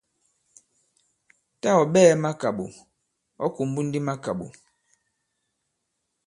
[1.61, 2.65] Tâ ɔ̀ ɓɛɛ̄ makàɓò,
[3.43, 4.45] ɔ̌ kùmbu ndi makàɓò.